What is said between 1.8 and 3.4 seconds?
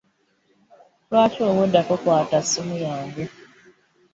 tokwaata simu yange.